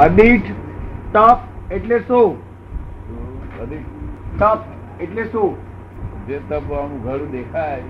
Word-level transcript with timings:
અદીઠ 0.00 0.50
તપ 1.12 1.72
એટલે 1.72 1.98
શું? 2.00 2.36
બધી 3.56 3.80
તપ 4.38 4.60
એટલે 5.00 5.24
શું? 5.24 5.56
જે 6.28 6.38
તપ 6.48 6.68
આમ 6.72 6.92
ઘરું 7.04 7.30
દેખાય 7.30 7.82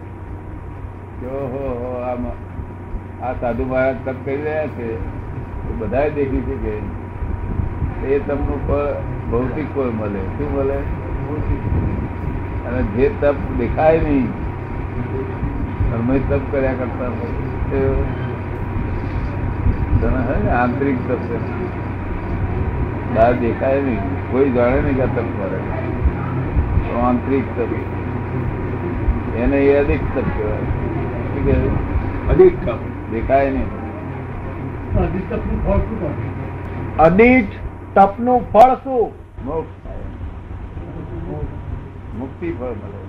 કે 1.21 1.27
ઓહો 1.41 1.65
હો 1.83 1.91
આમ 2.11 2.25
આ 2.31 3.33
સાધુ 3.41 3.67
મહારાજ 3.73 4.01
તપ 4.05 4.17
કરી 4.25 4.41
રહ્યા 4.47 4.73
છે 4.77 4.89
એ 4.91 5.77
બધા 5.81 6.09
દેખી 6.17 6.43
છે 6.49 6.57
કે 6.65 6.75
એ 8.15 8.21
તમનું 8.29 8.61
ફળ 8.67 8.89
ભૌતિક 9.31 9.69
ફળ 9.75 9.91
મળે. 10.01 10.23
શું 10.37 10.49
મળે? 10.55 10.79
અને 12.67 12.81
જે 12.97 13.07
તપ 13.21 13.37
દેખાય 13.59 14.01
નહીં 14.01 14.29
તમે 15.91 16.17
તપ 16.31 16.43
કર્યા 16.51 16.79
કરતા 16.81 17.13
હોય 17.19 17.85
તને 20.01 20.21
હે 20.29 20.37
ને 20.45 20.51
આંતરિક 20.59 20.99
તપ 21.09 21.21
છે. 21.29 21.39
બહાર 23.15 23.33
દેખાય 23.35 23.83
નહીં. 23.83 24.01
કોઈ 24.33 24.51
જાણે 24.51 24.81
નહીં 24.81 24.97
કે 24.97 25.07
તપ 25.07 25.29
કરે. 25.39 25.59
તો 26.85 26.99
આંતરિક 26.99 27.45
તપ 27.57 27.73
એને 29.37 29.57
એ 29.57 29.77
અધિક 29.77 30.01
તપ 30.15 30.21
કહેવાય 30.21 31.69
અધિક? 32.31 32.65
તપ 32.67 32.79
દેખાય 33.13 33.51
નહીં. 33.51 33.69
અધિક 36.99 37.45
તપનું 37.95 38.53
ફળ 38.53 38.75
શું? 38.75 39.13
મોક્ષ 39.45 39.85
થાય. 39.85 39.97
મુક્તિ 42.19 42.53
ફળ 42.53 42.67
મળે. 42.67 43.01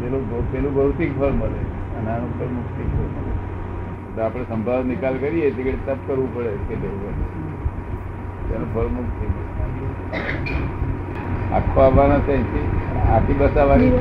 પેલું 0.00 0.52
પેલું 0.52 0.74
ભૌતિક 0.74 1.18
ફળ 1.18 1.30
મળે. 1.30 1.62
અને 1.98 2.10
આનું 2.10 2.38
ફળ 2.38 2.46
મુક્તિ 2.46 2.82
ફળ 2.82 3.06
મળે. 3.16 3.55
તો 4.16 4.22
આપણે 4.22 4.42
સંભાવ 4.42 4.84
નિકાલ 4.84 5.14
કરીએ 5.14 5.50
તે 5.50 5.62
ઘડી 5.62 5.72
તપ 5.72 5.96
કરવું 6.06 6.34
પડે 6.34 6.48
કે 6.48 6.74
તેનું 6.74 8.74
ફળ 8.74 8.86
મુક્તિ 8.86 9.26
આખો 11.54 11.80
આવવાના 11.80 12.18
છે 12.18 12.38
આખી 13.08 13.32
બતાવવાની 13.32 13.92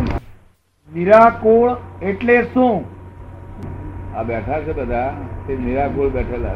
નિરાકુળ 0.96 1.76
એટલે 2.02 2.44
શું? 2.44 2.86
આ 4.16 4.24
બેઠા 4.24 4.60
છે 4.60 4.74
બધા. 4.74 5.14
તે 5.48 5.56
નિરાકુળ 5.56 6.10
બેઠેલા. 6.10 6.50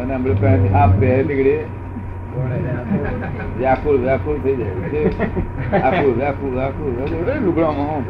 અને 0.00 0.14
હમણાં 0.14 0.74
આ 0.74 0.82
આપ 0.82 0.90
બે 0.90 1.22
નીકળે 1.22 1.81
વ્યાકુળ 3.58 3.96
વ્યાકુળ 3.96 4.38
થઈ 4.38 4.56
જાય. 4.56 4.70
છે. 4.70 5.10
વ્યાકુળ. 6.16 6.58
અરે 6.58 7.40
લુગડામાં 7.40 8.02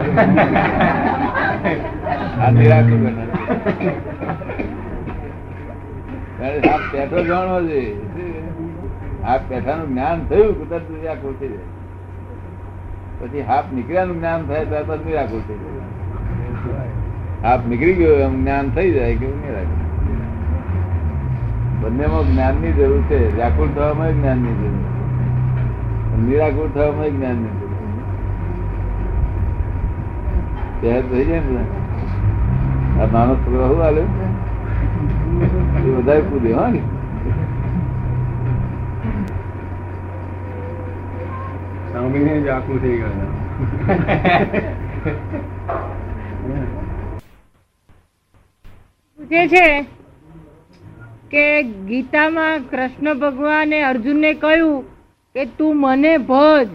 આ 2.43 2.51
નિરાકુળ 2.51 2.99
આપ 6.43 6.81
બેઠો 6.93 7.25
જાણવો 7.25 7.69
છે. 7.69 7.97
આ 9.25 9.39
પેઠાનું 9.39 9.89
જ્ઞાન 9.89 10.21
થયું 10.29 10.59
કુદરત 10.59 10.89
તરત 10.89 11.01
વ્યાકુળ 11.01 11.35
થઈ 11.41 11.49
જાય. 11.49 11.61
પછી 13.21 13.41
હાફ 13.41 13.65
નીકળ્યાનું 13.75 14.19
જ્ઞાન 14.19 14.47
થાય 14.47 14.65
ત્યાર 14.65 14.85
પછી 14.85 15.05
નિરાકુળ 15.05 15.41
થઈ 15.41 15.55
જાય. 15.55 15.83
હાફ 17.43 17.67
નીકળી 17.67 17.95
ગયો 17.95 18.15
એમ 18.15 18.43
જ્ઞાન 18.43 18.71
થઈ 18.71 18.91
જાય 18.91 19.17
કે 19.17 19.27
નિરાકુળ. 19.27 19.92
બંનેમાં 21.83 22.25
જ્ઞાનની 22.31 22.73
જરૂર 22.73 23.03
છે. 23.11 23.19
વ્યાકુળ 23.37 23.71
થવામાં 23.77 24.13
જ્ઞાનની 24.13 24.55
જરૂર 24.61 24.81
છે. 24.83 24.93
નિરાકુળ 26.25 26.71
થવામાં 26.75 27.11
જ્ઞાનની 27.17 27.53
જરૂર 27.53 27.73
થઈ 31.11 31.25
જાય 31.25 31.41
ને 31.41 31.63
આ 33.03 33.07
નાનો 33.13 33.35
છોકરો 33.43 33.65
શું 33.69 33.81
હાલે? 33.83 34.03
એ 35.87 35.91
વધારે 35.97 36.23
કૂદે 36.31 36.51
હા 36.55 36.69
ને? 36.75 36.81
સાંભળીને 41.93 42.35
જ 42.41 42.49
આખું 42.49 42.79
થઈ 42.83 42.97
ગયું 42.99 43.17
છે 49.49 49.65
કે 51.33 51.45
ગીતામાં 51.87 52.65
કૃષ્ણ 52.71 53.19
ભગવાને 53.19 53.79
અર્જુનને 53.85 54.31
કહ્યું 54.35 54.85
કે 55.35 55.47
તું 55.59 55.77
મને 55.77 56.13
ભજ. 56.21 56.69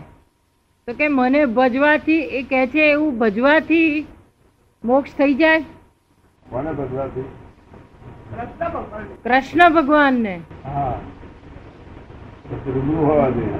તો 0.87 0.93
કે 0.93 1.09
મને 1.09 1.41
ભજવાથી 1.47 2.23
એ 2.31 2.41
કહે 2.43 2.61
છે 2.67 2.83
એવું 2.91 3.19
ભજવાથી 3.19 4.05
મોક્ષ 4.83 5.13
થઈ 5.13 5.35
જાય? 5.35 5.63
કોને 6.43 6.69
કૃષ્ણ 9.23 9.73
ભગવાનને. 9.73 10.33
હા. 10.65 10.95
રૂબરૂ 12.67 13.05
હોવા 13.05 13.29
જોઈએ 13.29 13.59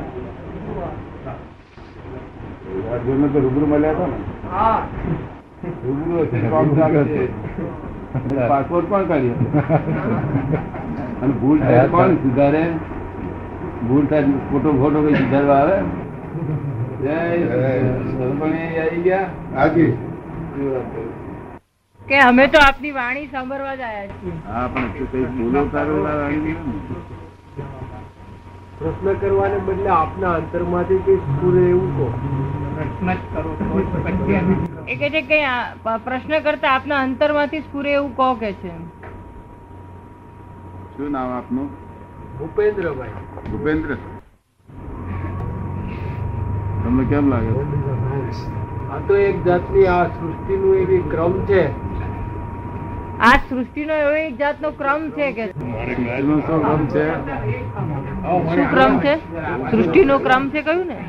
અર્જુનને 2.94 3.28
તો 3.30 3.40
રૂબરૂ 3.40 3.68
મળ્યા 3.68 3.96
હતા 3.96 4.08
ને? 4.08 4.18
રૂબરૂ 5.86 6.26
હશે. 6.26 6.42
તો 6.42 6.50
કામ 6.50 6.68
ચાલશે. 6.76 7.24
પાસપોર્ટ 8.50 8.90
પણ 8.90 9.08
કાઢ્યો 9.08 10.62
અને 11.22 11.34
ભૂલ 11.42 11.60
થાય 11.64 11.86
કોણ 11.96 12.12
સુધારે? 12.24 12.64
ભૂલ 13.88 14.06
થાય 14.12 14.42
ખોટો 14.52 14.70
ખોટો 14.82 15.00
કઈ 15.08 15.16
સુધારવા 15.22 15.60
આવે? 15.62 15.78
જય 17.04 17.18
સરપણી 18.12 18.68
આવી 18.84 19.02
ગયા? 19.08 19.26
આગી 19.64 19.92
કે 22.08 22.18
અમે 22.26 22.44
તો 22.54 22.60
આપની 22.66 22.94
વાણી 22.98 23.28
સાંભળવા 23.34 23.76
જ 23.80 23.84
આવ્યા 23.88 24.14
છીએ. 24.20 24.36
હા 24.52 24.68
પણ 24.74 24.90
કઈ 25.14 25.26
બોલો 25.40 25.62
તારો. 25.74 25.96
પ્રશ્ન 28.80 29.08
કરવાને 29.22 29.58
બદલે 29.68 29.90
આપના 29.94 30.34
અંતરમાંથી 30.40 31.00
કઈ 31.06 31.18
સ્કૂલે 31.26 31.62
એવું 31.70 31.90
કહો. 31.98 32.08
એ 34.88 34.96
કે 35.02 35.08
છે 35.16 35.22
કે 35.32 35.40
પ્રશ્ન 36.06 36.34
કરતા 36.48 36.74
આપના 36.76 37.00
અંતરમાંથી 37.08 37.64
સ્ફુરે 37.68 37.92
એવું 38.00 38.14
કહો 38.20 38.30
કે 38.44 38.52
છે. 38.62 38.74
શું 40.98 41.12
નામ 41.12 41.32
આપનું? 41.32 41.68
ભૂપેન્દ્રભાઈ. 42.40 43.10
ભૂપેન્દ્ર. 43.52 43.92
તમને 46.84 47.04
કેમ 47.10 47.30
લાગે? 47.30 47.52
આ 48.94 49.00
તો 49.08 49.18
એક 49.18 49.44
જાતની 49.46 49.86
આ 49.88 50.06
સૃષ્ટિનું 50.06 50.76
એવી 50.76 51.04
ક્રમ 51.12 51.36
છે. 51.46 51.64
આ 53.20 53.36
સૃષ્ટિનો 53.50 53.94
એવો 53.94 54.16
એક 54.24 54.36
જાતનો 54.38 54.72
ક્રમ 54.72 55.10
છે 55.10 55.32
કે 55.32 55.46
શું 55.52 56.42
ક્રમ 56.48 56.86
છે? 56.88 57.06
શું 58.56 58.66
ક્રમ 58.72 59.00
છે? 59.00 59.16
સૃષ્ટિનો 59.72 60.18
ક્રમ 60.18 60.50
છે 60.50 60.62
કયું 60.62 60.86
ને? 60.86 61.00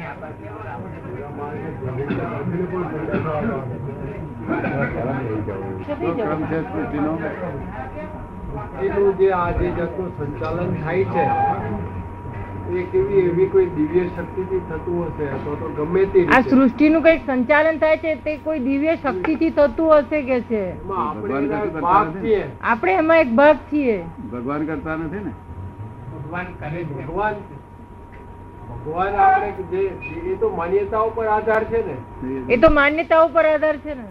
ક્રમ 6.16 6.42
છે 6.44 6.58
સૃષ્ટિનો? 6.72 7.12
સૃષ્ટિનું 8.48 9.16
જે 9.18 9.30
આ 9.32 9.50
જે 9.52 9.70
જાતનું 9.78 10.10
સંચાલન 10.18 10.74
થાય 10.74 11.04
છે 11.04 11.24
એ 12.70 12.82
કેવી 12.92 13.20
એવી 13.22 13.46
કોઈ 13.46 13.66
દિવ્ય 13.76 14.04
શક્તિથી 14.06 14.60
થતું 14.68 14.96
હશે? 15.06 15.26
તો 15.44 15.54
તો 15.56 15.68
ગમે 15.76 16.04
તે 16.06 16.22
આ. 16.26 16.40
સૃષ્ટિનું 16.42 17.02
કંઈક 17.02 17.22
સંચાલન 17.26 17.78
થાય 17.78 17.96
છે 17.96 18.14
તે 18.24 18.36
કોઈ 18.44 18.60
દિવ્ય 18.60 18.94
શક્તિથી 18.96 19.50
થતું 19.50 19.92
હશે 19.94 20.22
કે 20.22 20.38
છે? 20.40 20.62
આપણે 20.96 21.60
ભગવાન 21.66 22.16
એના 22.24 22.46
આપણે 22.72 22.92
એમાં 22.94 23.18
એક 23.18 23.34
ભાગ 23.34 23.56
છીએ. 23.70 23.96
ભગવાન 24.32 24.66
કરતા 24.66 24.96
નથી 24.96 25.24
ને? 25.24 25.32
ભગવાન 26.14 26.46
ભગવાન 28.70 29.14
આપણે 29.16 29.52
જે 29.72 29.82
એ 30.32 30.36
તો 30.40 30.48
માન્યતાઓ 30.56 31.10
પર 31.10 31.28
આધાર 31.36 31.62
છે 31.64 31.84
ને. 31.86 31.96
એ 32.48 32.56
તો 32.56 32.70
માન્યતાઓ 32.70 33.28
પર 33.28 33.46
આધાર 33.46 33.76
છે 33.78 33.94
ને. 33.94 34.08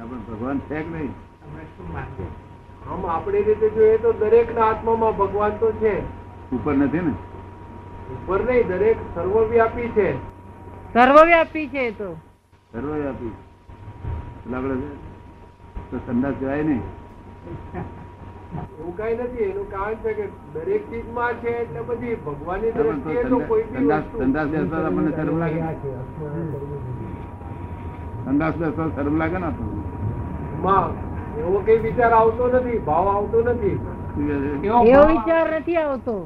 આપણે 0.00 0.20
ભગવાન 0.28 0.58
છે 0.68 0.82
કે 0.82 0.90
નહીં? 0.90 1.14
આમ 2.88 3.04
આપણી 3.04 3.42
રીતે 3.42 3.70
જોઈએ 3.70 3.98
તો 3.98 4.12
દરેક 4.12 4.54
ના 4.54 4.64
આત્મામાં 4.64 5.16
ભગવાન 5.16 5.52
તો 5.58 5.72
છે. 5.72 6.02
ઉપર 6.52 6.74
નથી 6.74 7.00
ને? 7.00 7.12
ઉપર 8.12 8.40
નહીં 8.42 8.68
દરેક 8.68 8.96
સર્વવ્યાપી 9.14 9.88
છે. 9.88 10.16
સર્વવ્યાપી 10.92 11.68
છે 11.68 11.92
તો. 11.92 12.16
સર્વવ્યાપી. 12.72 13.32
લાગડે 14.50 14.74
છે? 14.74 14.90
તો 15.90 15.96
સંદાસ 16.06 16.34
કહેવાય 16.38 16.62
નહીં. 16.62 16.82
એવું 18.80 18.96
કઈ 18.96 19.14
નથી 19.14 19.42
એનું 19.42 19.66
કારણ 19.70 19.96
છે 19.96 20.14
કે 20.14 20.28
દરેક 20.54 20.82
ચીજમાં 20.90 21.34
છે 21.40 21.48
એટલે 21.48 21.80
બધી 21.80 22.16
ભગવાનની 22.16 22.66
ની 22.66 22.72
દ્રષ્ટિએ 22.72 23.24
તો 23.24 23.38
કોઈ 23.38 23.64
સંદાસ 24.18 24.48
બેસતા 24.48 24.84
આપણને 24.84 25.10
શરમ 25.10 25.38
લાગે. 25.38 25.60
સંદાસ 28.24 28.54
બેસતા 28.54 28.88
શરમ 28.96 29.16
લાગે 29.16 29.38
ને 29.38 29.46
આપણને? 29.46 29.82
માં 30.62 30.90
એવો 31.38 31.58
કઈ 31.66 31.78
વિચાર 31.78 32.12
આવતો 32.12 32.48
નથી 32.48 32.78
ભાવ 32.78 33.06
આવતો 33.08 33.38
નથી. 33.42 33.76
એવો 34.64 35.06
વિચાર 35.06 35.46
નથી 35.60 35.76
આવતો. 35.76 36.16